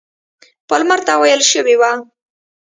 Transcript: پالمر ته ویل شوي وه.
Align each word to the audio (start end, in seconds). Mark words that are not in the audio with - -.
پالمر 0.67 0.99
ته 1.07 1.13
ویل 1.21 1.41
شوي 1.51 1.75
وه. 1.77 1.91